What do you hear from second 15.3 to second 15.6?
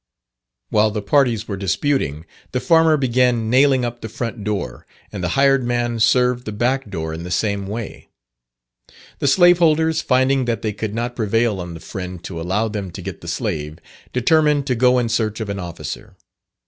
of an